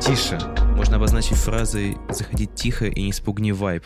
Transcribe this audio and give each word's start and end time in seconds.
Тише. 0.00 0.38
Можно 0.76 0.96
обозначить 0.96 1.36
фразой 1.36 1.98
«заходить 2.08 2.54
тихо 2.54 2.86
и 2.86 3.02
не 3.02 3.12
спугни 3.12 3.52
вайп». 3.52 3.84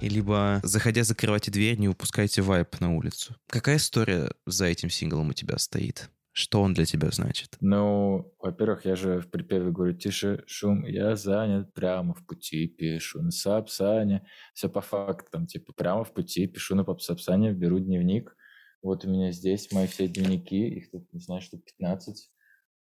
И 0.00 0.08
либо 0.08 0.60
«заходя, 0.64 1.04
закрывайте 1.04 1.52
дверь, 1.52 1.78
не 1.78 1.88
упускайте 1.88 2.42
вайп 2.42 2.80
на 2.80 2.96
улицу». 2.96 3.36
Какая 3.48 3.76
история 3.76 4.32
за 4.46 4.66
этим 4.66 4.90
синглом 4.90 5.28
у 5.28 5.32
тебя 5.32 5.56
стоит? 5.58 6.10
Что 6.32 6.60
он 6.60 6.74
для 6.74 6.84
тебя 6.84 7.10
значит? 7.12 7.56
Ну, 7.60 8.34
во-первых, 8.40 8.84
я 8.84 8.96
же 8.96 9.20
в 9.20 9.30
припеве 9.30 9.70
говорю 9.70 9.94
«тише, 9.94 10.42
шум, 10.48 10.84
я 10.86 11.14
занят, 11.14 11.72
прямо 11.72 12.14
в 12.14 12.26
пути 12.26 12.66
пишу 12.66 13.22
на 13.22 13.30
Сапсане». 13.30 14.26
Все 14.54 14.68
по 14.68 14.80
фактам, 14.80 15.46
типа 15.46 15.72
прямо 15.72 16.02
в 16.02 16.12
пути 16.12 16.48
пишу 16.48 16.74
на 16.74 16.84
Сапсане, 16.98 17.52
беру 17.52 17.78
дневник. 17.78 18.36
Вот 18.82 19.04
у 19.04 19.08
меня 19.08 19.30
здесь 19.30 19.70
мои 19.70 19.86
все 19.86 20.08
дневники, 20.08 20.68
их 20.68 20.90
тут, 20.90 21.12
не 21.12 21.20
знаю, 21.20 21.42
что 21.42 21.58
15 21.58 22.30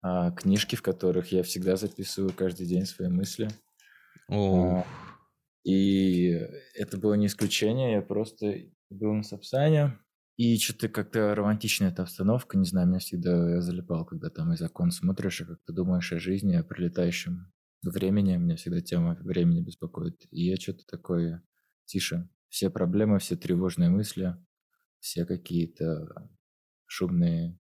а, 0.04 0.32
книжки, 0.32 0.76
в 0.76 0.82
которых 0.82 1.32
я 1.32 1.44
всегда 1.44 1.78
записываю 1.78 2.34
каждый 2.34 2.68
день 2.68 2.86
свои 2.86 3.08
мысли. 3.08 3.48
А, 4.30 4.86
и 5.64 6.40
это 6.76 6.98
было 6.98 7.14
не 7.14 7.28
исключение, 7.28 7.94
я 7.94 8.02
просто 8.02 8.54
был 8.90 9.14
на 9.14 9.24
Сапсане, 9.24 9.98
и 10.36 10.58
что-то 10.58 10.90
как-то 10.90 11.34
романтичная 11.36 11.90
эта 11.90 12.02
обстановка, 12.04 12.58
не 12.58 12.66
знаю, 12.66 12.88
меня 12.88 13.00
всегда 13.00 13.52
я 13.52 13.62
залипал, 13.62 14.04
когда 14.04 14.30
там 14.30 14.52
из 14.52 14.62
окон 14.62 14.92
смотришь, 14.92 15.42
и 15.42 15.46
как 15.46 15.60
ты 15.66 15.74
думаешь 15.74 16.12
о 16.12 16.20
жизни, 16.20 16.56
о 16.56 16.64
прилетающем 16.64 17.54
времени, 17.84 18.36
меня 18.36 18.56
всегда 18.56 18.82
тема 18.82 19.16
времени 19.22 19.62
беспокоит. 19.62 20.26
И 20.32 20.46
я 20.46 20.58
что-то 20.58 20.86
такое 20.86 21.44
тише. 21.86 22.30
Все 22.50 22.70
проблемы, 22.70 23.20
все 23.20 23.36
тревожные 23.36 23.90
мысли, 23.90 24.36
все 25.00 25.26
какие-то 25.26 26.30
шумные, 26.88 27.60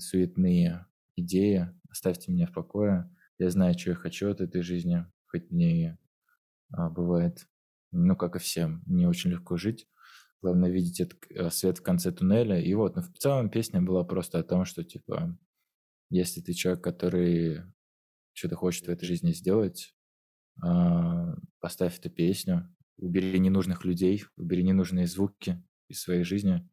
суетные 0.00 0.86
идеи, 1.16 1.68
оставьте 1.88 2.32
меня 2.32 2.46
в 2.46 2.52
покое. 2.52 3.10
Я 3.38 3.50
знаю, 3.50 3.78
что 3.78 3.90
я 3.90 3.96
хочу 3.96 4.30
от 4.30 4.40
этой 4.40 4.62
жизни, 4.62 5.06
хоть 5.26 5.50
мне 5.50 5.82
и 5.82 5.96
а, 6.72 6.90
бывает, 6.90 7.46
ну, 7.90 8.16
как 8.16 8.36
и 8.36 8.38
всем, 8.38 8.82
не 8.86 9.06
очень 9.06 9.30
легко 9.30 9.56
жить. 9.56 9.86
Главное 10.40 10.70
видеть 10.70 11.00
этот 11.00 11.18
э, 11.30 11.50
свет 11.50 11.78
в 11.78 11.82
конце 11.82 12.10
туннеля. 12.10 12.60
И 12.60 12.74
вот, 12.74 12.96
но 12.96 13.02
в 13.02 13.12
целом 13.18 13.50
песня 13.50 13.80
была 13.80 14.04
просто 14.04 14.38
о 14.38 14.42
том, 14.42 14.64
что, 14.64 14.82
типа, 14.82 15.38
если 16.10 16.40
ты 16.40 16.52
человек, 16.52 16.82
который 16.82 17.62
что-то 18.32 18.56
хочет 18.56 18.86
в 18.86 18.90
этой 18.90 19.06
жизни 19.06 19.32
сделать, 19.32 19.94
а, 20.62 21.34
поставь 21.60 21.98
эту 21.98 22.10
песню, 22.10 22.74
убери 22.96 23.38
ненужных 23.38 23.84
людей, 23.84 24.24
убери 24.36 24.62
ненужные 24.62 25.06
звуки 25.06 25.62
из 25.88 26.00
своей 26.00 26.24
жизни, 26.24 26.68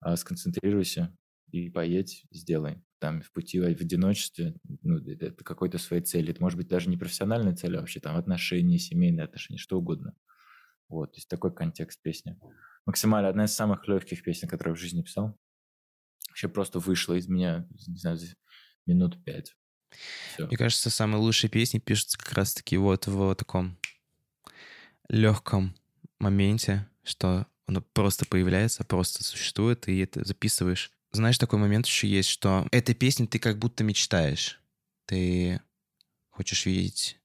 а, 0.00 0.16
сконцентрируйся 0.16 1.16
и 1.52 1.70
поедь, 1.70 2.26
сделай 2.30 2.82
там 3.00 3.22
в 3.22 3.32
пути 3.32 3.58
в 3.58 3.64
одиночестве, 3.64 4.54
ну, 4.82 4.98
это 4.98 5.42
какой-то 5.42 5.78
своей 5.78 6.02
цели. 6.02 6.30
Это 6.30 6.42
может 6.42 6.56
быть 6.56 6.68
даже 6.68 6.88
не 6.88 6.96
профессиональная 6.96 7.56
цель, 7.56 7.76
а 7.76 7.80
вообще 7.80 7.98
там 7.98 8.16
отношения, 8.16 8.78
семейные 8.78 9.24
отношения, 9.24 9.58
что 9.58 9.78
угодно. 9.78 10.14
Вот, 10.88 11.12
то 11.12 11.18
есть 11.18 11.28
такой 11.28 11.54
контекст 11.54 12.00
песни. 12.02 12.38
Максимально 12.86 13.28
одна 13.28 13.44
из 13.44 13.54
самых 13.54 13.86
легких 13.88 14.22
песен, 14.22 14.48
которые 14.48 14.72
я 14.72 14.76
в 14.76 14.80
жизни 14.80 15.02
писал. 15.02 15.38
Вообще 16.28 16.48
просто 16.48 16.78
вышла 16.78 17.14
из 17.14 17.28
меня, 17.28 17.66
не 17.86 17.96
знаю, 17.96 18.18
минут 18.86 19.22
пять. 19.24 19.56
Все. 20.34 20.46
Мне 20.46 20.56
кажется, 20.56 20.90
самые 20.90 21.20
лучшие 21.20 21.50
песни 21.50 21.78
пишутся 21.78 22.18
как 22.18 22.32
раз-таки 22.32 22.76
вот 22.76 23.06
в 23.06 23.34
таком 23.34 23.78
легком 25.08 25.74
моменте, 26.18 26.88
что 27.02 27.46
оно 27.66 27.80
просто 27.80 28.26
появляется, 28.26 28.84
просто 28.84 29.24
существует, 29.24 29.88
и 29.88 29.98
это 29.98 30.24
записываешь 30.24 30.92
знаешь, 31.12 31.38
такой 31.38 31.58
момент 31.58 31.86
еще 31.86 32.08
есть, 32.08 32.28
что 32.28 32.66
этой 32.70 32.94
песни 32.94 33.26
ты 33.26 33.38
как 33.38 33.58
будто 33.58 33.84
мечтаешь. 33.84 34.60
Ты 35.06 35.60
хочешь 36.28 36.66
видеть 36.66 37.20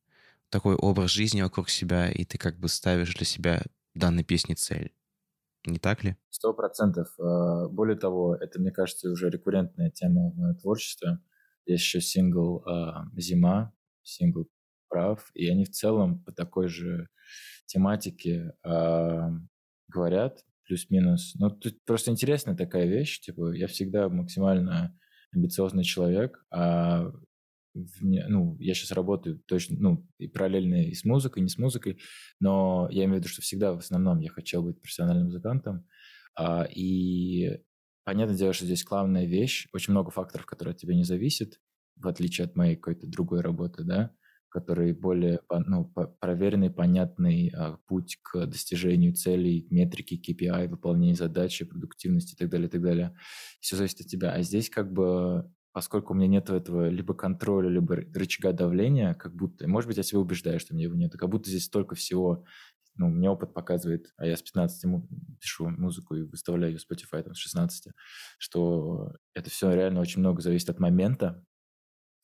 такой 0.49 0.75
образ 0.75 1.11
жизни 1.11 1.41
вокруг 1.41 1.69
себя, 1.69 2.09
и 2.09 2.23
ты 2.25 2.37
как 2.37 2.57
бы 2.57 2.67
ставишь 2.67 3.13
для 3.15 3.25
себя 3.25 3.61
данной 3.93 4.23
песни 4.23 4.53
цель. 4.53 4.93
Не 5.65 5.79
так 5.79 6.03
ли? 6.03 6.15
Сто 6.29 6.53
процентов. 6.53 7.07
А, 7.19 7.67
более 7.67 7.97
того, 7.97 8.35
это, 8.35 8.59
мне 8.59 8.71
кажется, 8.71 9.09
уже 9.09 9.29
рекуррентная 9.29 9.89
тема 9.89 10.31
в 10.31 10.35
моем 10.37 10.55
творчестве. 10.55 11.19
Есть 11.65 11.83
еще 11.83 12.01
сингл 12.01 12.63
а, 12.65 13.05
«Зима», 13.15 13.73
сингл 14.03 14.47
«Прав», 14.87 15.31
и 15.33 15.47
они 15.49 15.65
в 15.65 15.71
целом 15.71 16.23
по 16.23 16.31
такой 16.31 16.67
же 16.67 17.09
тематике 17.65 18.53
э, 18.63 19.29
говорят 19.87 20.45
плюс-минус. 20.65 21.35
Но 21.35 21.49
тут 21.49 21.83
просто 21.85 22.11
интересная 22.11 22.55
такая 22.55 22.85
вещь, 22.85 23.19
типа, 23.19 23.53
я 23.53 23.67
всегда 23.67 24.09
максимально 24.09 24.97
амбициозный 25.33 25.83
человек, 25.83 26.45
а 26.51 27.11
ну, 27.73 28.55
я 28.59 28.73
сейчас 28.73 28.91
работаю 28.91 29.39
точно, 29.45 29.75
ну, 29.77 30.07
и 30.17 30.27
параллельно 30.27 30.87
и 30.87 30.93
с 30.93 31.03
музыкой, 31.03 31.41
и 31.41 31.43
не 31.43 31.49
с 31.49 31.57
музыкой, 31.57 31.99
но 32.39 32.87
я 32.89 33.03
имею 33.03 33.17
в 33.17 33.19
виду, 33.19 33.27
что 33.27 33.41
всегда 33.41 33.73
в 33.73 33.79
основном 33.79 34.19
я 34.19 34.29
хотел 34.29 34.63
быть 34.63 34.81
профессиональным 34.81 35.25
музыкантом, 35.25 35.85
а, 36.37 36.63
и 36.63 37.59
понятное 38.05 38.37
дело, 38.37 38.53
что 38.53 38.65
здесь 38.65 38.83
главная 38.83 39.25
вещь, 39.25 39.67
очень 39.73 39.91
много 39.91 40.11
факторов, 40.11 40.45
которые 40.45 40.73
от 40.73 40.79
тебя 40.79 40.95
не 40.95 41.03
зависят, 41.03 41.59
в 41.97 42.07
отличие 42.07 42.45
от 42.45 42.55
моей 42.55 42.75
какой-то 42.75 43.07
другой 43.07 43.41
работы, 43.41 43.83
да, 43.83 44.11
который 44.55 44.93
более 44.93 45.41
ну, 45.67 45.83
проверенный, 46.21 46.69
понятный 46.69 47.51
а, 47.53 47.77
путь 47.87 48.17
к 48.21 48.45
достижению 48.45 49.13
целей, 49.13 49.67
метрики, 49.69 50.13
KPI, 50.15 50.69
выполнения 50.69 51.13
задачи, 51.13 51.65
продуктивности 51.65 52.35
и 52.35 52.37
так 52.37 52.49
далее, 52.49 52.69
и 52.69 52.71
так 52.71 52.81
далее. 52.81 53.17
Все 53.59 53.75
зависит 53.75 53.99
от 53.99 54.07
тебя. 54.07 54.31
А 54.31 54.41
здесь 54.43 54.69
как 54.69 54.93
бы, 54.93 55.51
поскольку 55.73 56.13
у 56.13 56.15
меня 56.15 56.27
нет 56.27 56.49
этого 56.49 56.87
либо 56.87 57.13
контроля, 57.13 57.67
либо 57.67 57.97
рычага 57.97 58.53
давления, 58.53 59.13
как 59.13 59.35
будто, 59.35 59.67
может 59.67 59.89
быть, 59.89 59.97
я 59.97 60.03
себя 60.03 60.21
убеждаю, 60.21 60.61
что 60.61 60.73
у 60.73 60.77
меня 60.77 60.85
его 60.85 60.95
нет, 60.95 61.11
как 61.17 61.29
будто 61.29 61.49
здесь 61.49 61.65
столько 61.65 61.95
всего, 61.95 62.45
ну, 62.95 63.09
мне 63.09 63.29
опыт 63.29 63.53
показывает, 63.53 64.13
а 64.15 64.25
я 64.25 64.37
с 64.37 64.41
15 64.41 64.85
пишу 65.41 65.67
музыку 65.67 66.15
и 66.15 66.21
выставляю 66.21 66.71
ее 66.71 66.79
в 66.79 66.89
Spotify 66.89 67.23
там, 67.23 67.35
с 67.35 67.39
16, 67.39 67.91
что 68.37 69.11
это 69.33 69.49
все 69.49 69.73
реально 69.73 69.99
очень 69.99 70.21
много 70.21 70.41
зависит 70.41 70.69
от 70.69 70.79
момента, 70.79 71.43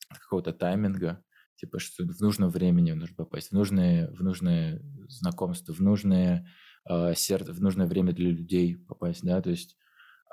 от 0.08 0.18
какого-то 0.18 0.54
тайминга, 0.54 1.22
типа, 1.56 1.78
что 1.78 2.04
в 2.04 2.20
нужном 2.20 2.50
времени 2.50 2.92
нужно 2.92 3.16
попасть, 3.16 3.50
в 3.50 3.52
нужное, 3.52 4.10
в 4.12 4.22
нужное 4.22 4.82
знакомство, 5.08 5.72
в 5.72 5.80
нужное 5.80 6.46
э, 6.88 7.14
сердце, 7.14 7.52
в 7.52 7.60
нужное 7.60 7.86
время 7.86 8.12
для 8.12 8.30
людей 8.30 8.76
попасть, 8.76 9.22
да, 9.22 9.40
то 9.40 9.50
есть 9.50 9.76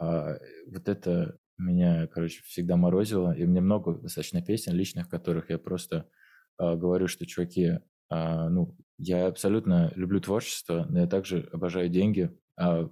э, 0.02 0.38
вот 0.68 0.88
это 0.88 1.38
меня, 1.57 2.07
короче, 2.07 2.41
всегда 2.46 2.78
морозило, 2.78 3.31
и 3.35 3.46
мне 3.46 3.62
много 3.62 3.96
достаточно 3.96 4.41
песен 4.41 4.74
личных, 4.74 5.09
которых 5.09 5.50
я 5.50 5.57
просто 5.57 6.09
э, 6.59 6.75
говорю, 6.75 7.07
что, 7.07 7.25
чуваки, 7.25 7.63
э, 7.63 7.80
ну, 8.50 8.78
я 8.97 9.28
абсолютно 9.28 9.91
люблю 9.96 10.19
творчество, 10.19 10.86
но 10.90 11.01
я 11.01 11.07
также 11.07 11.50
обожаю 11.51 11.90
деньги, 11.90 12.31
а 12.57 12.90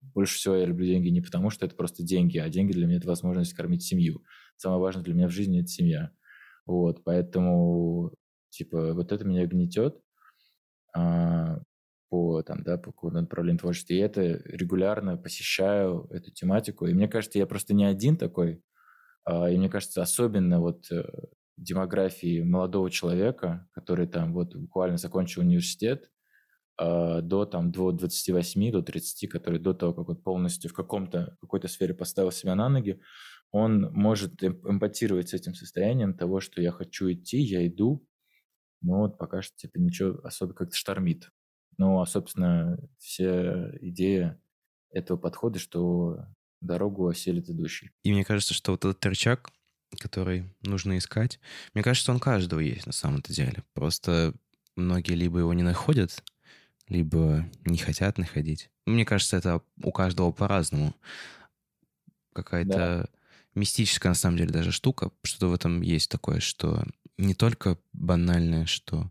больше 0.00 0.36
всего 0.36 0.54
я 0.54 0.64
люблю 0.64 0.86
деньги 0.86 1.08
не 1.08 1.20
потому, 1.20 1.50
что 1.50 1.66
это 1.66 1.74
просто 1.74 2.02
деньги, 2.02 2.38
а 2.38 2.48
деньги 2.48 2.72
для 2.72 2.86
меня 2.86 2.98
это 2.98 3.08
возможность 3.08 3.52
кормить 3.52 3.82
семью. 3.82 4.22
Самое 4.56 4.80
важное 4.80 5.02
для 5.02 5.14
меня 5.14 5.28
в 5.28 5.32
жизни– 5.32 5.60
это 5.60 5.68
семья. 5.68 6.10
Вот, 6.66 7.02
поэтому, 7.04 8.12
типа, 8.50 8.94
вот 8.94 9.12
это 9.12 9.24
меня 9.24 9.46
гнетет 9.46 10.00
а, 10.94 11.58
по, 12.10 12.42
там, 12.42 12.62
да, 12.62 12.76
по 12.76 12.92
какому-то 12.92 13.20
направлению 13.20 13.60
творчества. 13.60 13.94
И 13.94 13.98
это 13.98 14.22
регулярно 14.22 15.16
посещаю 15.16 16.06
эту 16.10 16.30
тематику. 16.32 16.86
И 16.86 16.94
мне 16.94 17.08
кажется, 17.08 17.38
я 17.38 17.46
просто 17.46 17.74
не 17.74 17.84
один 17.84 18.16
такой. 18.16 18.62
А, 19.24 19.50
и 19.50 19.56
мне 19.56 19.68
кажется, 19.68 20.02
особенно 20.02 20.60
вот 20.60 20.90
э, 20.90 21.04
демографии 21.56 22.42
молодого 22.42 22.90
человека, 22.90 23.68
который 23.72 24.06
там 24.06 24.32
вот 24.32 24.54
буквально 24.56 24.96
закончил 24.96 25.42
университет, 25.42 26.10
а, 26.76 27.20
до 27.20 27.44
там 27.44 27.70
до 27.70 27.92
28, 27.92 28.72
до 28.72 28.82
30, 28.82 29.30
который 29.30 29.60
до 29.60 29.74
того, 29.74 29.92
как 29.92 30.08
он 30.08 30.16
полностью 30.16 30.70
в 30.70 30.74
каком-то 30.74 31.36
какой-то 31.40 31.68
сфере 31.68 31.94
поставил 31.94 32.32
себя 32.32 32.54
на 32.54 32.68
ноги, 32.68 33.00
он 33.52 33.92
может 33.92 34.42
эмпатировать 34.44 35.30
с 35.30 35.34
этим 35.34 35.54
состоянием 35.54 36.14
того, 36.14 36.40
что 36.40 36.62
я 36.62 36.70
хочу 36.70 37.10
идти, 37.10 37.38
я 37.38 37.66
иду, 37.66 38.06
но 38.80 39.00
вот 39.00 39.18
пока 39.18 39.42
что 39.42 39.56
типа 39.56 39.78
ничего 39.78 40.20
особо 40.24 40.54
как-то 40.54 40.76
штормит. 40.76 41.30
Ну, 41.76 42.00
а, 42.00 42.06
собственно, 42.06 42.78
вся 42.98 43.70
идея 43.80 44.40
этого 44.90 45.16
подхода, 45.16 45.58
что 45.58 46.26
дорогу 46.60 47.08
оселит 47.08 47.48
идущий. 47.48 47.90
И 48.02 48.12
мне 48.12 48.24
кажется, 48.24 48.54
что 48.54 48.72
вот 48.72 48.84
этот 48.84 49.04
рычаг, 49.06 49.50
который 49.98 50.54
нужно 50.62 50.98
искать, 50.98 51.40
мне 51.74 51.82
кажется, 51.82 52.12
он 52.12 52.20
каждого 52.20 52.60
есть 52.60 52.86
на 52.86 52.92
самом-то 52.92 53.32
деле. 53.32 53.64
Просто 53.72 54.34
многие 54.76 55.14
либо 55.14 55.40
его 55.40 55.52
не 55.54 55.62
находят, 55.62 56.22
либо 56.88 57.46
не 57.64 57.78
хотят 57.78 58.18
находить. 58.18 58.70
Мне 58.86 59.04
кажется, 59.04 59.36
это 59.36 59.62
у 59.82 59.90
каждого 59.90 60.30
по-разному. 60.30 60.94
Какая-то... 62.32 62.70
Да 62.70 63.08
мистическая, 63.54 64.10
на 64.10 64.14
самом 64.14 64.36
деле, 64.38 64.50
даже 64.50 64.72
штука. 64.72 65.10
Что-то 65.22 65.48
в 65.48 65.54
этом 65.54 65.82
есть 65.82 66.10
такое, 66.10 66.40
что 66.40 66.84
не 67.18 67.34
только 67.34 67.78
банальное, 67.92 68.66
что 68.66 69.10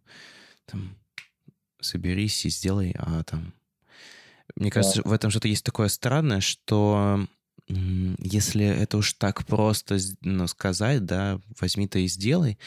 там 0.65 0.97
соберись 1.81 2.45
и 2.45 2.49
сделай, 2.49 2.95
а 2.97 3.23
там... 3.23 3.53
Мне 4.55 4.71
кажется, 4.71 5.03
да. 5.03 5.09
в 5.09 5.13
этом 5.13 5.29
что-то 5.29 5.47
есть 5.47 5.63
такое 5.63 5.87
странное, 5.89 6.41
что 6.41 7.27
если 7.67 8.65
это 8.65 8.97
уж 8.97 9.13
так 9.13 9.45
просто 9.45 9.97
ну, 10.21 10.47
сказать, 10.47 11.05
да, 11.05 11.39
возьми-то 11.59 11.99
и 11.99 12.07
сделай, 12.07 12.57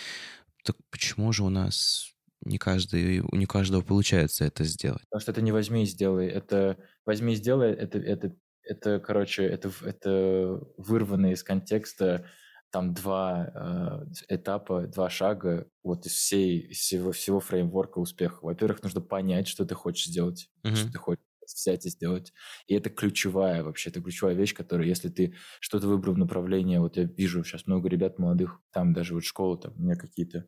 Так 0.63 0.77
почему 0.91 1.33
же 1.33 1.43
у 1.43 1.49
нас 1.49 2.13
не 2.45 2.59
каждый, 2.59 3.23
не 3.33 3.47
каждого 3.47 3.83
получается 3.83 4.45
это 4.45 4.65
сделать? 4.65 5.03
Потому 5.11 5.21
что 5.21 5.33
это 5.33 5.43
не 5.43 5.53
возьми 5.53 5.83
и 5.83 5.87
сделай. 5.87 6.29
Это 6.29 6.79
возьми 7.05 7.33
и 7.33 7.37
сделай, 7.37 7.73
это, 7.73 7.99
это, 7.99 8.37
это 8.65 9.01
короче, 9.01 9.45
это, 9.45 9.71
это 9.83 10.61
вырванные 10.77 11.35
из 11.35 11.43
контекста 11.43 12.27
там 12.71 12.95
два 12.95 13.51
э, 13.55 14.35
этапа, 14.35 14.87
два 14.87 15.11
шага 15.11 15.69
вот 15.83 16.07
из 16.07 16.13
всей 16.13 16.59
из 16.59 16.79
всего, 16.79 17.13
всего 17.13 17.39
фреймворка 17.39 17.99
успеха. 17.99 18.39
Во-первых, 18.43 18.83
нужно 18.83 19.03
понять, 19.03 19.47
что 19.47 19.67
ты 19.67 19.75
хочешь 19.75 20.07
сделать, 20.07 20.51
mm-hmm. 20.65 20.75
что 20.75 20.93
ты 20.93 20.99
хочешь 20.99 21.25
взять 21.55 21.85
и 21.85 21.91
сделать. 21.91 22.33
И 22.67 22.75
это 22.75 22.89
ключевая 22.89 23.63
вообще, 23.63 23.91
это 23.91 24.01
ключевая 24.01 24.35
вещь, 24.35 24.55
которая, 24.55 24.89
если 24.89 25.11
ты 25.11 25.35
что-то 25.61 25.87
выбрал 25.87 26.15
в 26.15 26.19
направлении, 26.19 26.79
вот 26.79 26.97
я 26.97 27.05
вижу 27.05 27.45
сейчас 27.45 27.67
много 27.67 27.89
ребят 27.91 28.19
молодых, 28.19 28.61
там 28.73 28.95
даже 28.95 29.15
вот 29.15 29.25
школы, 29.25 29.59
там 29.59 29.75
у 29.77 29.83
меня 29.83 29.97
какие-то 29.97 30.47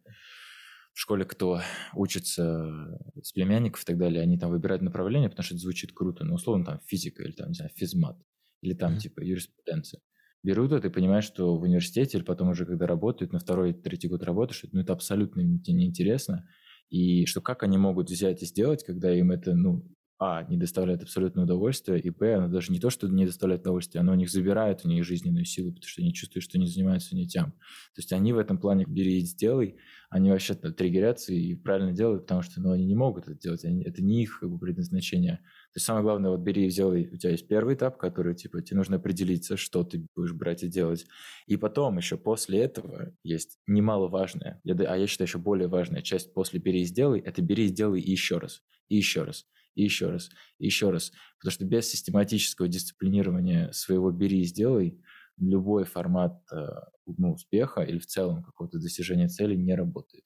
в 0.94 0.98
школе, 1.00 1.24
кто 1.26 1.60
учится 1.94 2.98
с 3.22 3.32
племянников 3.32 3.82
и 3.82 3.84
так 3.84 3.98
далее, 3.98 4.22
они 4.22 4.38
там 4.38 4.50
выбирают 4.50 4.82
направление, 4.82 5.28
потому 5.28 5.44
что 5.44 5.54
это 5.54 5.62
звучит 5.62 5.92
круто, 5.92 6.24
ну, 6.24 6.34
условно, 6.34 6.64
там 6.64 6.80
физика 6.86 7.22
или 7.22 7.32
там, 7.32 7.48
не 7.48 7.54
знаю, 7.54 7.70
физмат, 7.74 8.16
или 8.62 8.72
там, 8.72 8.94
mm-hmm. 8.94 9.00
типа, 9.00 9.20
юриспруденция 9.20 10.00
берут 10.44 10.72
это 10.72 10.88
и 10.88 10.90
понимаешь, 10.90 11.24
что 11.24 11.56
в 11.56 11.62
университете 11.62 12.18
или 12.18 12.24
потом 12.24 12.50
уже 12.50 12.66
когда 12.66 12.86
работают, 12.86 13.32
на 13.32 13.38
второй, 13.38 13.72
третий 13.72 14.08
год 14.08 14.22
работаешь, 14.22 14.62
ну, 14.70 14.80
это 14.80 14.92
абсолютно 14.92 15.40
неинтересно. 15.40 16.46
И 16.90 17.24
что 17.24 17.40
как 17.40 17.62
они 17.62 17.78
могут 17.78 18.10
взять 18.10 18.42
и 18.42 18.46
сделать, 18.46 18.84
когда 18.84 19.12
им 19.12 19.32
это, 19.32 19.54
ну, 19.54 19.88
а, 20.18 20.44
не 20.44 20.56
доставляет 20.56 21.02
абсолютное 21.02 21.44
удовольствие, 21.44 22.00
и 22.00 22.10
б, 22.10 22.34
оно 22.34 22.48
даже 22.48 22.72
не 22.72 22.78
то, 22.78 22.90
что 22.90 23.08
не 23.08 23.26
доставляет 23.26 23.62
удовольствие, 23.62 24.00
оно 24.00 24.12
у 24.12 24.16
них 24.16 24.30
забирает 24.30 24.84
у 24.84 24.88
них 24.88 25.04
жизненную 25.04 25.44
силу, 25.44 25.72
потому 25.72 25.88
что 25.88 26.02
они 26.02 26.14
чувствуют, 26.14 26.44
что 26.44 26.58
они 26.58 26.66
занимаются 26.66 27.16
не 27.16 27.26
тем. 27.26 27.46
То 27.46 27.98
есть 27.98 28.12
они 28.12 28.32
в 28.32 28.38
этом 28.38 28.58
плане 28.58 28.84
«бери 28.86 29.18
и 29.18 29.20
сделай», 29.20 29.76
они 30.10 30.30
вообще 30.30 30.54
триггерятся 30.54 31.32
и 31.32 31.56
правильно 31.56 31.92
делают, 31.92 32.22
потому 32.22 32.42
что 32.42 32.60
ну, 32.60 32.70
они 32.70 32.84
не 32.84 32.94
могут 32.94 33.24
это 33.24 33.38
делать, 33.38 33.64
они, 33.64 33.82
это 33.82 34.02
не 34.02 34.22
их 34.22 34.38
как 34.38 34.50
бы, 34.50 34.58
предназначение. 34.58 35.40
То 35.74 35.78
есть 35.78 35.86
самое 35.86 36.04
главное, 36.04 36.30
вот 36.30 36.38
бери 36.40 36.66
и 36.66 36.70
сделай, 36.70 37.10
у 37.12 37.16
тебя 37.16 37.32
есть 37.32 37.48
первый 37.48 37.74
этап, 37.74 37.98
который, 37.98 38.36
типа, 38.36 38.62
тебе 38.62 38.76
нужно 38.76 38.96
определиться, 38.96 39.56
что 39.56 39.82
ты 39.82 40.06
будешь 40.14 40.32
брать 40.32 40.62
и 40.62 40.68
делать. 40.68 41.04
И 41.46 41.56
потом 41.56 41.96
еще 41.96 42.16
после 42.16 42.60
этого 42.60 43.12
есть 43.24 43.58
немаловажная, 43.66 44.60
а 44.64 44.96
я 44.96 45.06
считаю, 45.08 45.26
еще 45.26 45.38
более 45.38 45.66
важная 45.66 46.00
часть 46.00 46.32
после 46.32 46.60
бери 46.60 46.82
и 46.82 46.84
сделай, 46.84 47.18
это 47.18 47.42
бери 47.42 47.64
и 47.64 47.68
сделай 47.68 48.00
и 48.00 48.10
еще 48.10 48.38
раз, 48.38 48.62
и 48.88 48.96
еще 48.96 49.24
раз 49.24 49.46
и 49.74 49.82
еще 49.82 50.10
раз, 50.10 50.30
и 50.58 50.66
еще 50.66 50.90
раз. 50.90 51.12
Потому 51.38 51.52
что 51.52 51.64
без 51.64 51.90
систематического 51.90 52.68
дисциплинирования 52.68 53.72
своего 53.72 54.10
«бери 54.10 54.40
и 54.40 54.44
сделай» 54.44 55.00
любой 55.36 55.84
формат 55.84 56.40
э, 56.52 56.64
ну, 57.06 57.32
успеха 57.32 57.82
или 57.82 57.98
в 57.98 58.06
целом 58.06 58.44
какого-то 58.44 58.78
достижения 58.78 59.28
цели 59.28 59.56
не 59.56 59.74
работает. 59.74 60.24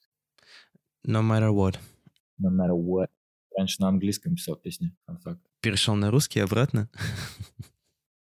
No 1.06 1.22
matter 1.22 1.50
what. 1.50 1.78
No 2.38 2.50
matter 2.50 2.74
what. 2.74 3.08
Раньше 3.58 3.82
на 3.82 3.88
английском 3.88 4.36
писал 4.36 4.54
песни. 4.54 4.94
Перешел 5.60 5.96
на 5.96 6.12
русский 6.12 6.38
обратно? 6.38 6.88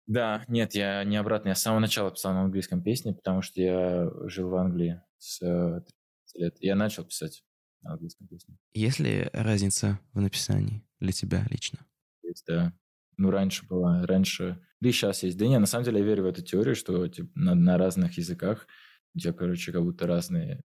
Да, 0.05 0.43
нет, 0.47 0.75
я 0.75 1.03
не 1.05 1.17
обратно. 1.17 1.49
Я 1.49 1.55
с 1.55 1.61
самого 1.63 1.79
начала 1.79 2.11
писал 2.11 2.33
на 2.33 2.41
английском 2.41 2.83
песни, 2.83 3.13
потому 3.13 3.41
что 3.41 3.59
я 3.59 4.11
жил 4.25 4.49
в 4.49 4.55
Англии 4.55 5.01
с 5.17 5.39
30 5.39 5.85
э, 6.35 6.39
лет. 6.39 6.57
Я 6.59 6.75
начал 6.75 7.03
писать 7.03 7.43
на 7.81 7.93
английском 7.93 8.27
песне. 8.27 8.57
Есть 8.73 8.99
ли 8.99 9.27
разница 9.33 9.99
в 10.11 10.21
написании 10.21 10.83
для 10.99 11.13
тебя 11.13 11.47
лично? 11.49 11.79
Есть, 12.21 12.45
да. 12.45 12.71
Ну, 13.17 13.31
раньше 13.31 13.65
была, 13.65 14.05
раньше, 14.05 14.61
да 14.81 14.89
и 14.89 14.91
сейчас 14.91 15.23
есть. 15.23 15.37
Да 15.37 15.47
не, 15.47 15.57
на 15.57 15.65
самом 15.65 15.85
деле 15.85 16.01
я 16.01 16.05
верю 16.05 16.23
в 16.23 16.27
эту 16.27 16.43
теорию, 16.43 16.75
что 16.75 17.07
типа, 17.07 17.31
на, 17.33 17.55
на 17.55 17.79
разных 17.79 18.19
языках 18.19 18.67
у 19.15 19.19
тебя, 19.19 19.33
короче, 19.33 19.71
как 19.71 19.81
будто 19.81 20.05
разные 20.05 20.61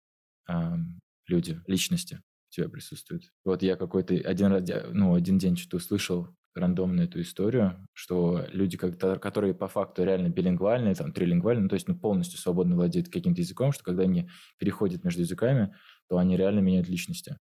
эм, 0.47 1.01
люди, 1.27 1.61
личности 1.67 2.23
у 2.49 2.51
тебя 2.51 2.69
присутствуют. 2.69 3.23
Вот 3.43 3.63
я 3.63 3.75
какой-то 3.75 4.13
один, 4.13 4.47
раз, 4.47 4.63
ну, 4.91 5.13
один 5.13 5.37
день 5.37 5.57
что-то 5.57 5.77
услышал 5.77 6.29
рандомно 6.55 7.01
эту 7.01 7.21
историю, 7.21 7.85
что 7.93 8.45
люди, 8.51 8.77
которые 8.77 9.53
по 9.53 9.67
факту 9.67 10.03
реально 10.03 10.29
билингвальные, 10.29 10.95
там, 10.95 11.11
трилингвальные, 11.11 11.63
ну, 11.63 11.69
то 11.69 11.75
есть 11.75 11.87
ну, 11.87 11.99
полностью 11.99 12.39
свободно 12.39 12.75
владеют 12.75 13.09
каким-то 13.09 13.41
языком, 13.41 13.73
что 13.73 13.83
когда 13.83 14.03
они 14.03 14.29
переходят 14.57 15.03
между 15.03 15.21
языками, 15.21 15.75
то 16.07 16.17
они 16.17 16.37
реально 16.37 16.59
меняют 16.59 16.87
личности. 16.87 17.37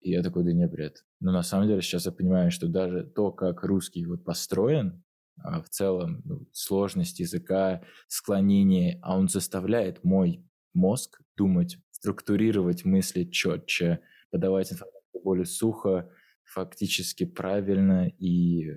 И 0.00 0.10
я 0.10 0.22
такой, 0.22 0.44
да 0.44 0.52
не, 0.52 0.66
бред. 0.66 1.04
Но 1.20 1.32
на 1.32 1.42
самом 1.42 1.68
деле 1.68 1.80
сейчас 1.80 2.06
я 2.06 2.12
понимаю, 2.12 2.50
что 2.50 2.68
даже 2.68 3.04
то, 3.04 3.32
как 3.32 3.62
русский 3.62 4.04
вот 4.04 4.24
построен, 4.24 5.02
а 5.36 5.62
в 5.62 5.68
целом 5.68 6.20
ну, 6.24 6.46
сложность 6.52 7.20
языка, 7.20 7.82
склонение, 8.08 8.98
а 9.02 9.16
он 9.16 9.28
заставляет 9.28 10.04
мой 10.04 10.44
мозг 10.74 11.20
думать, 11.36 11.78
структурировать 11.90 12.84
мысли 12.84 13.24
четче, 13.24 14.00
подавать 14.32 14.72
информацию 14.72 15.22
более 15.22 15.46
сухо, 15.46 16.10
фактически 16.44 17.24
правильно 17.24 18.08
и 18.08 18.72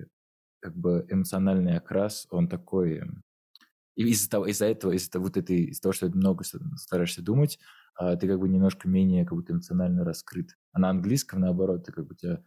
как 0.60 0.76
бы 0.76 1.04
эмоциональный 1.08 1.76
окрас, 1.76 2.26
он 2.30 2.48
такой... 2.48 3.02
И 3.96 4.02
из-за 4.10 4.28
того, 4.28 4.46
из-за 4.46 4.66
этого, 4.66 4.92
из-за 4.92 5.18
вот 5.18 5.36
этой, 5.38 5.64
из-за 5.70 5.82
того, 5.82 5.92
что 5.92 6.08
много 6.08 6.44
стараешься 6.76 7.22
думать, 7.22 7.58
а 7.94 8.14
ты 8.16 8.28
как 8.28 8.38
бы 8.38 8.48
немножко 8.48 8.88
менее 8.88 9.24
как 9.24 9.38
будто 9.38 9.54
эмоционально 9.54 10.04
раскрыт. 10.04 10.50
А 10.72 10.78
на 10.78 10.90
английском, 10.90 11.40
наоборот, 11.40 11.84
ты 11.84 11.92
как 11.92 12.06
бы 12.06 12.12
у 12.12 12.16
тебя 12.16 12.42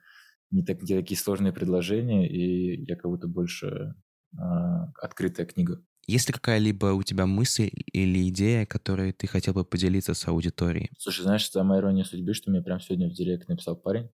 не, 0.51 0.63
так, 0.63 0.81
не 0.83 0.95
такие 0.95 1.17
сложные 1.17 1.51
предложения, 1.51 2.29
и 2.29 2.85
я 2.85 2.95
как 2.95 3.09
будто 3.09 3.27
больше 3.27 3.95
а, 4.38 4.91
открытая 5.01 5.47
книга. 5.47 5.81
Есть 6.07 6.27
ли 6.27 6.33
какая-либо 6.33 6.87
у 6.87 7.03
тебя 7.03 7.25
мысль 7.25 7.69
или 7.91 8.27
идея, 8.29 8.65
которой 8.65 9.11
ты 9.11 9.27
хотел 9.27 9.53
бы 9.53 9.63
поделиться 9.63 10.13
с 10.13 10.27
аудиторией? 10.27 10.89
Слушай, 10.97 11.23
знаешь, 11.23 11.49
самая 11.49 11.79
ирония 11.79 12.03
судьбы, 12.03 12.33
что 12.33 12.49
мне 12.49 12.61
прям 12.61 12.79
сегодня 12.79 13.09
в 13.09 13.13
директ 13.13 13.47
написал 13.47 13.75
парень, 13.75 14.09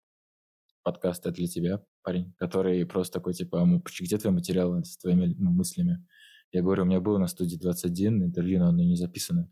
подкаст 0.82 1.26
это 1.26 1.34
для 1.36 1.46
тебя, 1.46 1.84
парень, 2.02 2.34
который 2.38 2.84
просто 2.86 3.14
такой, 3.14 3.34
типа, 3.34 3.82
где 4.00 4.18
твои 4.18 4.32
материалы 4.32 4.84
с 4.84 4.98
твоими 4.98 5.34
ну, 5.38 5.50
мыслями? 5.50 6.06
Я 6.52 6.62
говорю, 6.62 6.82
у 6.82 6.86
меня 6.86 7.00
было 7.00 7.18
на 7.18 7.26
студии 7.26 7.56
21 7.56 8.24
интервью, 8.24 8.60
но 8.60 8.68
оно 8.68 8.82
не 8.82 8.96
записано. 8.96 9.44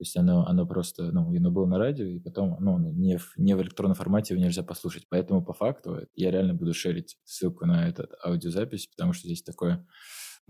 То 0.00 0.02
есть 0.04 0.16
оно, 0.16 0.46
оно 0.46 0.66
просто, 0.66 1.12
ну, 1.12 1.28
оно 1.28 1.50
было 1.50 1.66
на 1.66 1.78
радио, 1.78 2.06
и 2.06 2.18
потом, 2.18 2.56
ну, 2.60 2.78
не 2.78 3.18
в, 3.18 3.34
не 3.36 3.54
в 3.54 3.60
электронном 3.60 3.94
формате 3.94 4.32
его 4.32 4.42
нельзя 4.42 4.62
послушать. 4.62 5.06
Поэтому 5.10 5.44
по 5.44 5.52
факту 5.52 6.06
я 6.14 6.30
реально 6.30 6.54
буду 6.54 6.72
шерить 6.72 7.18
ссылку 7.24 7.66
на 7.66 7.86
этот 7.86 8.12
аудиозапись, 8.24 8.86
потому 8.86 9.12
что 9.12 9.26
здесь 9.26 9.42
такое 9.42 9.86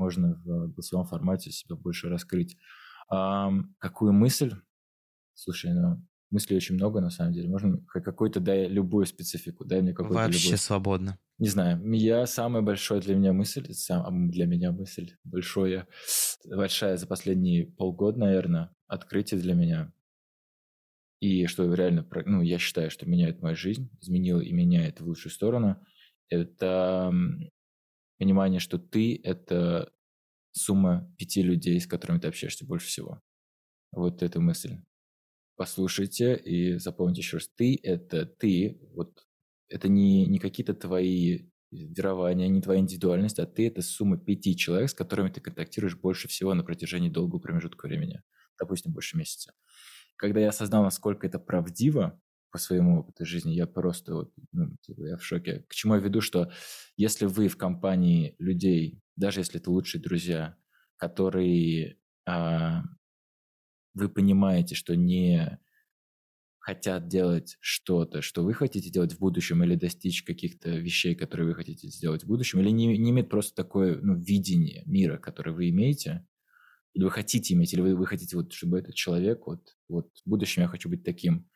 можно 0.00 0.34
в 0.34 0.72
голосовом 0.72 1.06
формате 1.06 1.52
себя 1.52 1.76
больше 1.76 2.08
раскрыть. 2.08 2.56
А, 3.08 3.52
какую 3.78 4.12
мысль? 4.12 4.54
Слушай, 5.34 5.72
ну, 5.74 6.04
мыслей 6.30 6.56
очень 6.56 6.74
много, 6.74 7.00
на 7.00 7.10
самом 7.10 7.32
деле. 7.32 7.48
Можно 7.48 7.84
какой-то, 7.86 8.40
дай 8.40 8.66
любую 8.66 9.06
специфику, 9.06 9.64
дай 9.64 9.82
мне 9.82 9.92
какую-то 9.92 10.24
Вообще 10.24 10.42
любую. 10.44 10.58
свободно. 10.58 11.18
Не 11.38 11.48
знаю, 11.48 11.80
я 11.92 12.26
самая 12.26 12.62
большая 12.62 13.00
для 13.00 13.14
меня 13.14 13.32
мысль, 13.32 13.72
сам, 13.72 14.30
для 14.30 14.46
меня 14.46 14.72
мысль, 14.72 15.12
большое, 15.24 15.86
большая 16.44 16.96
за 16.96 17.06
последние 17.06 17.66
полгода, 17.66 18.18
наверное, 18.18 18.74
открытие 18.86 19.40
для 19.40 19.54
меня. 19.54 19.92
И 21.20 21.46
что 21.46 21.72
реально, 21.74 22.06
ну, 22.26 22.42
я 22.42 22.58
считаю, 22.58 22.90
что 22.90 23.08
меняет 23.08 23.42
мою 23.42 23.56
жизнь, 23.56 23.90
изменило 24.00 24.40
и 24.40 24.52
меняет 24.52 25.00
в 25.00 25.06
лучшую 25.06 25.32
сторону, 25.32 25.76
это 26.30 27.12
понимание, 28.20 28.60
что 28.60 28.78
ты— 28.78 29.18
это 29.24 29.90
сумма 30.52 31.12
пяти 31.18 31.42
людей, 31.42 31.80
с 31.80 31.86
которыми 31.86 32.20
ты 32.20 32.28
общаешься 32.28 32.66
больше 32.66 32.86
всего. 32.86 33.20
Вот 33.92 34.22
эта 34.22 34.40
мысль 34.40 34.76
послушайте 35.56 36.36
и 36.36 36.78
запомните 36.78 37.22
еще 37.22 37.38
раз. 37.38 37.50
Ты– 37.56 37.78
это 37.82 38.26
ты, 38.26 38.78
вот 38.94 39.26
это 39.68 39.88
не, 39.88 40.26
не 40.26 40.38
какие-то 40.38 40.74
твои 40.74 41.50
верования, 41.70 42.48
не 42.48 42.60
твоя 42.60 42.80
индивидуальность, 42.80 43.38
а 43.38 43.46
ты– 43.46 43.66
это 43.68 43.80
сумма 43.82 44.18
пяти 44.18 44.56
человек, 44.56 44.90
с 44.90 44.94
которыми 44.94 45.30
ты 45.30 45.40
контактируешь 45.40 45.96
больше 45.96 46.28
всего 46.28 46.54
на 46.54 46.62
протяжении 46.62 47.08
долгого 47.08 47.40
промежутка 47.40 47.86
времени, 47.86 48.22
допустим, 48.58 48.92
больше 48.92 49.16
месяца. 49.16 49.54
Когда 50.16 50.40
я 50.40 50.50
осознал, 50.50 50.82
насколько 50.82 51.26
это 51.26 51.38
правдиво 51.38 52.20
по 52.50 52.58
своему 52.58 53.00
опыту 53.00 53.24
жизни, 53.24 53.52
я 53.52 53.66
просто 53.66 54.14
вот, 54.14 54.32
ну, 54.52 54.76
типа, 54.82 55.06
я 55.06 55.16
в 55.16 55.24
шоке. 55.24 55.64
К 55.68 55.74
чему 55.74 55.94
я 55.94 56.00
веду, 56.00 56.20
что 56.20 56.50
если 56.96 57.26
вы 57.26 57.48
в 57.48 57.56
компании 57.56 58.34
людей, 58.38 59.00
даже 59.16 59.40
если 59.40 59.60
это 59.60 59.70
лучшие 59.70 60.02
друзья, 60.02 60.56
которые 60.96 61.98
а, 62.26 62.82
вы 63.94 64.08
понимаете, 64.08 64.74
что 64.74 64.94
не 64.94 65.58
хотят 66.58 67.08
делать 67.08 67.56
что-то, 67.60 68.22
что 68.22 68.44
вы 68.44 68.52
хотите 68.54 68.90
делать 68.90 69.14
в 69.14 69.18
будущем, 69.18 69.64
или 69.64 69.74
достичь 69.74 70.22
каких-то 70.22 70.70
вещей, 70.70 71.14
которые 71.14 71.48
вы 71.48 71.54
хотите 71.54 71.88
сделать 71.88 72.22
в 72.22 72.26
будущем, 72.26 72.60
или 72.60 72.70
не, 72.70 72.98
не 72.98 73.10
имеет 73.10 73.30
просто 73.30 73.54
такое 73.54 73.98
ну, 74.00 74.14
видение 74.14 74.82
мира, 74.86 75.16
которое 75.16 75.52
вы 75.52 75.70
имеете, 75.70 76.26
или 76.92 77.04
вы 77.04 77.10
хотите 77.10 77.54
иметь, 77.54 77.72
или 77.72 77.80
вы, 77.80 77.96
вы 77.96 78.06
хотите, 78.06 78.36
вот, 78.36 78.52
чтобы 78.52 78.78
этот 78.78 78.94
человек, 78.94 79.46
вот, 79.46 79.76
вот 79.88 80.10
в 80.24 80.28
будущем 80.28 80.62
я 80.62 80.68
хочу 80.68 80.88
быть 80.88 81.02
таким. 81.02 81.48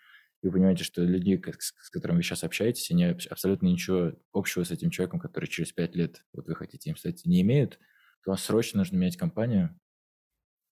Вы 0.44 0.52
понимаете, 0.52 0.84
что 0.84 1.02
люди, 1.02 1.42
с, 1.58 1.72
с 1.80 1.90
которыми 1.90 2.18
вы 2.18 2.22
сейчас 2.22 2.44
общаетесь, 2.44 2.90
они 2.90 3.04
абсолютно 3.06 3.66
ничего 3.66 4.12
общего 4.32 4.62
с 4.62 4.70
этим 4.70 4.90
человеком, 4.90 5.18
который 5.18 5.46
через 5.46 5.72
пять 5.72 5.96
лет 5.96 6.22
вот 6.34 6.46
вы 6.46 6.54
хотите 6.54 6.90
им 6.90 6.96
стать, 6.96 7.24
не 7.24 7.40
имеют, 7.40 7.78
то 8.22 8.30
вам 8.30 8.36
срочно 8.36 8.78
нужно 8.78 8.96
менять 8.96 9.16
компанию, 9.16 9.78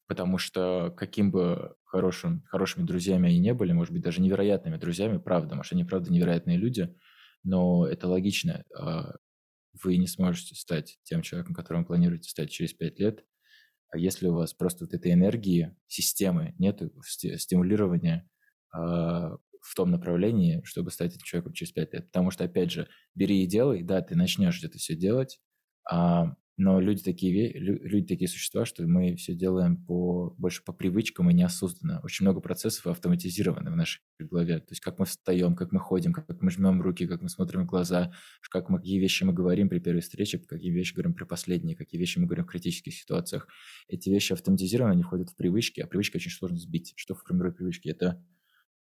потому 0.09 0.37
что 0.37 0.95
каким 0.95 1.31
бы 1.31 1.75
хорошим, 1.85 2.43
хорошими 2.49 2.85
друзьями 2.85 3.31
они 3.31 3.39
не 3.39 3.55
были, 3.55 3.73
может 3.73 3.95
быть, 3.95 4.03
даже 4.03 4.21
невероятными 4.21 4.77
друзьями, 4.77 5.17
правда, 5.17 5.55
может, 5.55 5.73
они, 5.73 5.85
правда, 5.85 6.13
невероятные 6.13 6.59
люди, 6.59 6.95
но 7.43 7.87
это 7.87 8.09
логично. 8.09 8.65
А, 8.79 9.17
вы 9.83 9.97
не 9.97 10.07
сможете 10.07 10.55
стать 10.55 10.99
тем 11.03 11.23
человеком, 11.23 11.55
которым 11.55 11.87
планируете 11.87 12.29
стать 12.29 12.51
через 12.51 12.75
пять 12.75 13.01
лет, 13.01 13.25
а 13.89 13.97
если 13.97 14.27
у 14.27 14.35
вас 14.35 14.53
просто 14.53 14.85
вот 14.85 14.93
этой 14.93 15.15
энергии, 15.15 15.75
системы 15.87 16.55
нет, 16.59 16.83
стимулирования 17.03 18.29
а, 18.75 19.37
в 19.63 19.75
том 19.75 19.91
направлении, 19.91 20.61
чтобы 20.65 20.91
стать 20.91 21.15
этим 21.15 21.25
человеком 21.25 21.53
через 21.53 21.73
пять 21.73 21.95
лет. 21.95 22.07
Потому 22.07 22.31
что, 22.31 22.45
опять 22.45 22.71
же, 22.71 22.89
бери 23.15 23.43
и 23.43 23.47
делай, 23.47 23.83
да, 23.83 24.03
ты 24.03 24.17
начнешь 24.17 24.63
это 24.63 24.79
все 24.79 24.95
делать, 24.95 25.41
а 25.91 26.35
но 26.59 26.81
люди 26.81 27.03
такие, 27.03 27.53
люди 27.59 28.07
такие 28.07 28.29
существа, 28.29 28.67
что 28.67 28.87
мы 28.87 29.17
все 29.17 29.35
делаем 29.35 29.83
по, 29.85 30.35
больше 30.37 30.63
по 30.63 30.73
привычкам 30.73 31.31
и 31.31 31.35
неосознанно. 31.35 32.01
Очень 32.05 32.25
много 32.25 32.41
процессов 32.41 32.87
автоматизированы 32.87 33.71
в 33.71 33.77
нашей 33.77 34.03
голове. 34.19 34.59
То 34.59 34.71
есть 34.71 34.81
как 34.81 34.99
мы 34.99 35.07
встаем, 35.07 35.57
как 35.57 35.73
мы 35.73 35.81
ходим, 35.81 36.13
как 36.13 36.43
мы 36.43 36.51
жмем 36.51 36.83
руки, 36.83 37.07
как 37.07 37.23
мы 37.23 37.31
смотрим 37.31 37.63
в 37.63 37.67
глаза, 37.67 38.13
как 38.51 38.69
мы, 38.69 38.79
какие 38.79 39.01
вещи 39.01 39.25
мы 39.25 39.33
говорим 39.33 39.71
при 39.71 39.79
первой 39.79 40.03
встрече, 40.03 40.39
какие 40.39 40.71
вещи 40.71 40.93
говорим 40.93 41.15
при 41.15 41.25
последней, 41.25 41.75
какие 41.75 41.99
вещи 41.99 42.19
мы 42.19 42.27
говорим 42.27 42.45
в 42.45 42.49
критических 42.49 42.95
ситуациях. 42.95 43.49
Эти 43.89 44.11
вещи 44.11 44.35
автоматизированы, 44.35 44.93
они 44.93 45.03
входят 45.03 45.31
в 45.31 45.37
привычки, 45.37 45.81
а 45.81 45.87
привычки 45.87 46.17
очень 46.17 46.31
сложно 46.31 46.59
сбить. 46.59 46.93
Что 46.97 47.15
формирует 47.15 47.57
привычки? 47.57 47.89
Это 47.89 48.23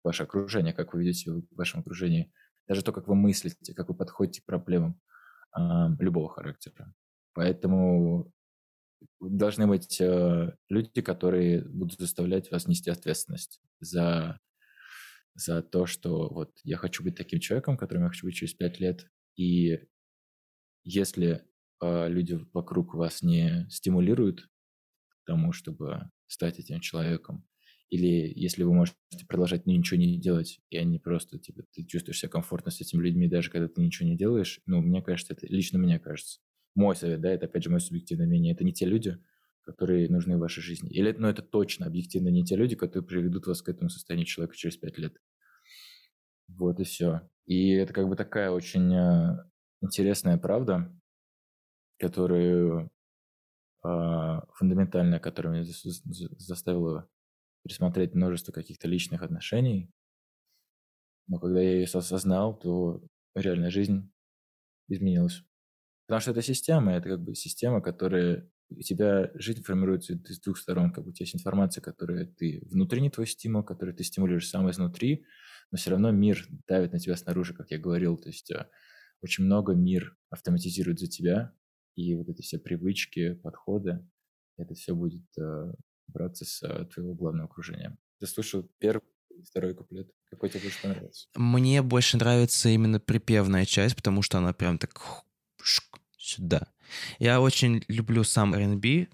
ваше 0.05 0.23
окружение, 0.23 0.73
как 0.73 0.95
вы 0.95 1.01
ведете 1.01 1.33
в 1.33 1.45
вашем 1.51 1.81
окружении. 1.81 2.33
Даже 2.69 2.83
то, 2.83 2.93
как 2.93 3.09
вы 3.09 3.15
мыслите, 3.15 3.75
как 3.75 3.89
вы 3.89 3.95
подходите 3.95 4.43
к 4.43 4.47
проблемам 4.47 5.01
э, 5.57 5.61
любого 5.99 6.29
характера. 6.29 6.95
Поэтому 7.33 8.33
должны 9.21 9.67
быть 9.67 10.01
э, 10.01 10.57
люди, 10.69 11.01
которые 11.01 11.63
будут 11.63 11.99
заставлять 11.99 12.51
вас 12.51 12.67
нести 12.67 12.91
ответственность 12.91 13.61
за, 13.81 14.39
за 15.35 15.63
то, 15.63 15.87
что 15.87 16.29
вот 16.33 16.53
я 16.63 16.77
хочу 16.77 17.03
быть 17.03 17.17
таким 17.17 17.41
человеком, 17.41 17.77
которым 17.77 18.05
я 18.05 18.09
хочу 18.11 18.27
быть 18.27 18.37
через 18.37 18.55
пять 18.55 18.81
лет. 18.81 19.09
И 19.37 19.81
если 20.85 21.45
э, 21.83 22.09
люди 22.09 22.39
вокруг 22.53 22.95
вас 22.95 23.23
не 23.23 23.67
стимулируют 23.71 24.49
к 25.09 25.25
тому, 25.27 25.53
чтобы 25.53 26.11
стать 26.27 26.59
этим 26.59 26.81
человеком, 26.81 27.47
или 27.91 28.33
если 28.35 28.63
вы 28.65 28.73
можете 28.73 28.97
продолжать 29.29 29.67
ничего 29.67 29.99
не 29.99 30.19
делать, 30.19 30.61
и 30.71 30.77
они 30.77 30.99
просто, 30.99 31.39
типа, 31.39 31.63
ты 31.73 31.85
чувствуешь 31.85 32.19
себя 32.19 32.31
комфортно 32.31 32.71
с 32.71 32.81
этими 32.81 33.03
людьми, 33.03 33.29
даже 33.29 33.51
когда 33.51 33.69
ты 33.69 33.81
ничего 33.81 34.09
не 34.09 34.17
делаешь, 34.17 34.61
ну, 34.67 34.81
мне 34.81 35.03
кажется, 35.03 35.35
это 35.35 35.47
лично 35.47 35.79
мне 35.79 35.99
кажется, 35.99 36.41
мой 36.75 36.97
совет, 36.97 37.21
да, 37.21 37.31
это 37.31 37.47
опять 37.47 37.65
же 37.65 37.71
мое 37.71 37.79
субъективное 37.79 38.27
мнение, 38.27 38.53
это 38.53 38.65
не 38.65 38.73
те 38.73 38.87
люди, 38.87 39.17
которые 39.63 40.09
нужны 40.09 40.37
в 40.37 40.41
вашей 40.41 40.63
жизни. 40.63 40.91
Или, 40.91 41.13
ну, 41.13 41.29
это 41.29 41.43
точно 41.43 41.87
объективно 41.87 42.29
не 42.29 42.45
те 42.45 42.57
люди, 42.57 42.77
которые 42.77 43.07
приведут 43.07 43.47
вас 43.47 43.63
к 43.63 43.69
этому 43.69 43.89
состоянию 43.89 44.27
человека 44.27 44.57
через 44.57 44.77
пять 44.77 44.99
лет. 44.99 45.17
Вот 46.49 46.81
и 46.81 46.85
все. 46.85 47.23
И 47.47 47.71
это 47.71 47.93
как 47.93 48.09
бы 48.09 48.17
такая 48.17 48.51
очень 48.51 48.95
э, 48.95 49.45
интересная 49.81 50.37
правда, 50.37 50.93
которую 51.99 52.91
э, 53.85 54.41
фундаментальная, 54.55 55.19
которая 55.19 55.55
меня 55.55 55.65
заставила 56.39 57.09
пересмотреть 57.65 58.15
множество 58.15 58.53
каких-то 58.53 58.87
личных 58.87 59.23
отношений. 59.23 59.91
Но 61.27 61.41
когда 61.41 61.61
я 61.61 61.73
ее 61.73 61.85
осознал, 61.85 62.59
то 62.59 63.03
реальная 63.35 63.71
жизнь 63.71 64.13
изменилась. 64.89 65.43
Потому 66.07 66.21
что 66.21 66.31
это 66.33 66.43
система, 66.43 66.93
это 66.93 67.09
как 67.09 67.25
бы 67.25 67.35
система, 67.35 67.81
которая 67.81 68.49
у 68.71 68.81
тебя 68.83 69.31
жизнь 69.35 69.63
формируется 69.63 70.15
с 70.27 70.41
двух 70.41 70.59
сторон. 70.59 70.93
Как 70.93 71.05
бы 71.05 71.11
у 71.11 71.13
тебя 71.13 71.25
есть 71.25 71.35
информация, 71.35 71.81
которая 71.81 72.27
ты 72.27 72.63
внутренний 72.71 73.11
твой 73.11 73.27
стимул, 73.27 73.63
который 73.63 73.95
ты 73.95 74.05
стимулируешь 74.05 74.49
сам 74.49 74.71
изнутри, 74.71 75.25
но 75.71 75.79
все 75.79 75.91
равно 75.91 76.11
мир 76.11 76.47
давит 76.69 76.93
на 76.93 76.99
тебя 76.99 77.17
снаружи, 77.17 77.55
как 77.55 77.71
я 77.71 77.79
говорил. 77.79 78.19
То 78.19 78.29
есть 78.29 78.51
э, 78.51 78.69
очень 79.23 79.45
много 79.45 79.75
мир 79.75 80.17
автоматизирует 80.29 80.99
за 80.99 81.07
тебя, 81.07 81.55
и 81.97 82.15
вот 82.15 82.29
эти 82.29 82.43
все 82.43 82.59
привычки, 82.59 83.35
подходы, 83.35 84.07
это 84.59 84.75
все 84.75 84.95
будет 84.95 85.25
э, 85.39 85.73
браться 86.07 86.45
с 86.45 86.63
э, 86.63 86.85
твоего 86.87 87.15
главного 87.15 87.47
окружения. 87.47 87.97
Ты 88.21 88.27
слушал 88.27 88.69
первый 88.79 89.03
второй 89.49 89.75
куплет? 89.75 90.11
Какой 90.31 90.49
тебе 90.49 90.61
больше 90.61 90.83
понравился? 90.83 91.29
Мне 91.35 91.83
больше 91.83 92.17
нравится 92.17 92.69
именно 92.69 93.01
припевная 93.01 93.65
часть, 93.65 93.97
потому 93.97 94.23
что 94.23 94.39
она 94.39 94.53
прям 94.53 94.79
так 94.79 95.25
сюда. 96.19 96.73
Я 97.19 97.41
очень 97.41 97.85
люблю 97.89 98.25
сам 98.25 98.55
R&B, 98.55 99.09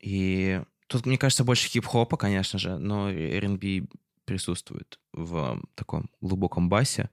и 0.00 0.62
тут, 0.86 1.06
мне 1.06 1.18
кажется, 1.18 1.44
больше 1.44 1.68
хип-хопа, 1.68 2.16
конечно 2.16 2.58
же, 2.58 2.78
но 2.78 3.10
R&B 3.10 3.86
присутствует 4.24 4.98
в 5.12 5.62
таком 5.74 6.10
глубоком 6.20 6.68
басе. 6.68 7.10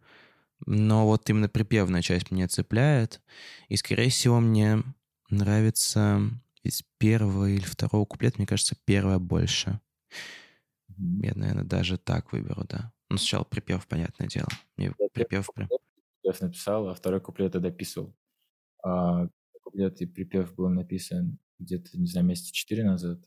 Но 0.65 1.07
вот 1.07 1.29
именно 1.29 1.49
припевная 1.49 2.01
часть 2.01 2.31
меня 2.31 2.47
цепляет. 2.47 3.21
И, 3.67 3.75
скорее 3.75 4.09
всего, 4.09 4.39
мне 4.39 4.83
нравится 5.29 6.21
из 6.63 6.83
первого 6.97 7.49
или 7.49 7.63
второго 7.63 8.05
куплета, 8.05 8.35
мне 8.37 8.47
кажется, 8.47 8.75
первая 8.85 9.19
больше. 9.19 9.79
Я, 10.97 11.33
наверное, 11.35 11.63
даже 11.63 11.97
так 11.97 12.31
выберу, 12.31 12.65
да. 12.67 12.93
Ну, 13.09 13.17
сначала 13.17 13.43
припев, 13.43 13.87
понятное 13.87 14.27
дело. 14.27 14.47
Мне 14.77 14.93
припев... 15.13 15.49
Я 16.23 16.33
написал, 16.39 16.87
а 16.87 16.93
второй 16.93 17.19
куплет 17.19 17.55
я 17.55 17.59
дописывал. 17.59 18.15
А, 18.83 19.27
куплет 19.63 20.01
и 20.01 20.05
припев 20.05 20.53
был 20.55 20.69
написан 20.69 21.39
где-то, 21.59 21.97
не 21.97 22.07
знаю, 22.07 22.27
месяца 22.27 22.53
четыре 22.53 22.83
назад. 22.83 23.19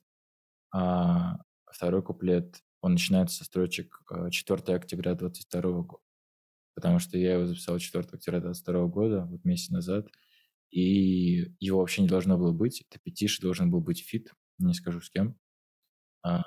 А 0.72 1.38
второй 1.66 2.02
куплет, 2.02 2.62
он 2.80 2.92
начинается 2.92 3.38
со 3.38 3.44
строчек 3.44 4.02
4 4.30 4.62
э, 4.66 4.74
октября 4.74 5.14
22 5.14 5.60
года. 5.82 6.02
Потому 6.74 6.98
что 6.98 7.16
я 7.16 7.34
его 7.34 7.46
записал 7.46 7.78
4 7.78 8.04
октября 8.12 8.40
22 8.40 8.86
года, 8.86 9.26
вот 9.26 9.44
месяц 9.44 9.70
назад. 9.70 10.08
И 10.74 11.54
его 11.60 11.78
вообще 11.78 12.02
не 12.02 12.08
должно 12.08 12.36
было 12.36 12.50
быть. 12.50 12.84
Это 12.90 12.98
петиш, 12.98 13.38
должен 13.38 13.70
был 13.70 13.80
быть 13.80 14.00
фит, 14.00 14.32
не 14.58 14.74
скажу 14.74 15.00
с 15.00 15.08
кем. 15.08 15.38
А, 16.24 16.42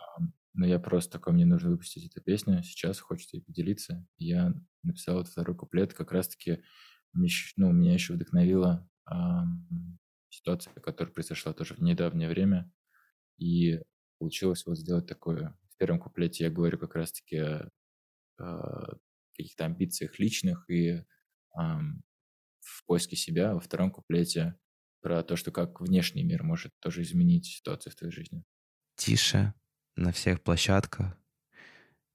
но 0.54 0.66
я 0.66 0.80
просто 0.80 1.14
такой, 1.14 1.32
мне 1.32 1.46
нужно 1.46 1.70
выпустить 1.70 2.08
эту 2.08 2.22
песню, 2.22 2.62
сейчас 2.62 3.00
хочется 3.00 3.38
ей 3.38 3.42
поделиться. 3.42 4.06
Я 4.18 4.54
написал 4.84 5.22
этот 5.22 5.32
второй 5.32 5.56
куплет, 5.56 5.94
как 5.94 6.12
раз-таки 6.12 6.62
ну, 7.14 7.72
меня 7.72 7.94
еще 7.94 8.14
вдохновило 8.14 8.86
ситуация, 10.30 10.74
которая 10.74 11.14
произошла 11.14 11.54
тоже 11.54 11.74
в 11.74 11.80
недавнее 11.80 12.28
время. 12.28 12.70
И 13.38 13.80
получилось 14.20 14.66
вот 14.66 14.78
сделать 14.78 15.08
такое. 15.08 15.58
В 15.70 15.78
первом 15.78 16.00
куплете 16.00 16.44
я 16.44 16.50
говорю 16.50 16.78
как 16.78 16.96
раз-таки 16.96 17.62
о, 18.38 18.98
каких-то 19.38 19.66
амбициях 19.66 20.20
личных 20.20 20.70
и 20.70 21.06
в 22.68 22.86
поиске 22.86 23.16
себя. 23.16 23.54
Во 23.54 23.60
втором 23.60 23.92
куплете 23.92 24.56
про 25.02 25.24
то, 25.24 25.36
что 25.36 25.52
как 25.52 25.80
внешний 25.80 26.24
мир 26.24 26.44
может 26.44 26.74
тоже 26.80 27.02
изменить 27.02 27.46
ситуацию 27.46 27.94
в 27.94 27.96
твоей 27.96 28.12
жизни. 28.12 28.44
Тише 28.96 29.54
на 29.96 30.12
всех 30.12 30.42
площадках. 30.44 31.18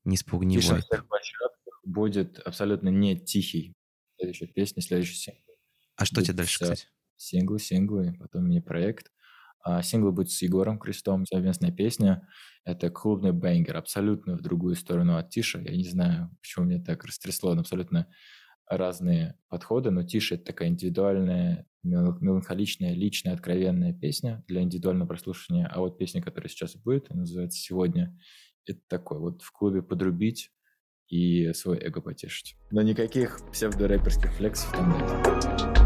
Не 0.05 0.17
спугни 0.17 0.57
Тише 0.57 0.75
на 0.75 0.81
всех 0.81 1.09
площадках 1.09 1.81
будет 1.85 2.39
абсолютно 2.41 2.89
не 2.91 3.19
тихий. 3.19 3.75
Следующая 4.17 4.47
песня, 4.47 4.83
следующий 4.83 5.17
сингл. 5.17 5.53
А 5.97 6.05
что 6.05 6.23
тебе 6.23 6.35
дальше, 6.35 6.61
кстати? 6.61 6.89
Синглы, 7.17 7.59
синглы, 7.59 8.15
потом 8.19 8.49
мини-проект. 8.49 9.11
А 9.65 9.83
сингл 9.83 10.11
будет 10.11 10.31
с 10.31 10.43
Егором 10.43 10.79
Крестом, 10.79 11.25
совместная 11.25 11.71
песня. 11.71 12.29
Это 12.65 12.91
клубный 12.91 13.33
бенгер, 13.33 13.77
абсолютно 13.77 14.37
в 14.37 14.43
другую 14.43 14.75
сторону 14.75 15.17
от 15.17 15.31
Тиша. 15.31 15.61
Я 15.61 15.77
не 15.77 15.85
знаю, 15.85 16.37
почему 16.41 16.67
меня 16.67 16.83
так 16.83 17.05
растрясло, 17.05 17.51
он 17.53 17.61
абсолютно 17.61 18.09
разные 18.77 19.37
подходы, 19.49 19.91
но 19.91 20.03
Тиша— 20.03 20.35
это 20.37 20.45
такая 20.47 20.69
индивидуальная, 20.69 21.67
меланхоличная, 21.83 22.95
личная, 22.95 23.35
откровенная 23.35 23.93
песня 23.93 24.45
для 24.47 24.63
индивидуального 24.63 25.09
прослушивания. 25.09 25.67
А 25.67 25.81
вот 25.81 25.99
песня, 25.99 26.23
которая 26.23 26.49
сейчас 26.49 26.77
будет, 26.77 27.11
называется 27.11 27.59
«Сегодня», 27.59 28.19
это 28.67 28.81
такой 28.89 29.19
вот 29.19 29.43
в 29.43 29.51
клубе 29.53 29.83
подрубить 29.83 30.51
и 31.09 31.53
свой 31.53 31.79
эго 31.79 32.01
потешить. 32.01 32.57
Но 32.71 32.83
никаких 32.83 33.39
псевдорэперских 33.51 34.33
флексов 34.35 34.73
там 34.73 34.99
нет. 34.99 35.82